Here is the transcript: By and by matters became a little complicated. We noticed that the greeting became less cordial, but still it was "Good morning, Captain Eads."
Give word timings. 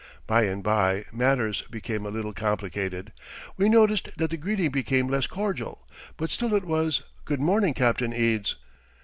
By 0.25 0.45
and 0.45 0.63
by 0.63 1.05
matters 1.11 1.61
became 1.69 2.07
a 2.07 2.09
little 2.09 2.33
complicated. 2.33 3.13
We 3.55 3.69
noticed 3.69 4.09
that 4.17 4.31
the 4.31 4.37
greeting 4.37 4.71
became 4.71 5.05
less 5.07 5.27
cordial, 5.27 5.87
but 6.17 6.31
still 6.31 6.55
it 6.55 6.65
was 6.65 7.03
"Good 7.23 7.39
morning, 7.39 7.75
Captain 7.75 8.11
Eads." 8.11 8.55